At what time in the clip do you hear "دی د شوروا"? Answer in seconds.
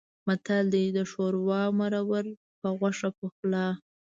0.73-1.61